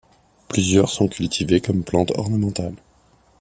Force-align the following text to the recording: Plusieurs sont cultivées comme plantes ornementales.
Plusieurs 0.47 0.89
sont 0.89 1.07
cultivées 1.07 1.61
comme 1.61 1.83
plantes 1.83 2.09
ornementales. 2.17 2.73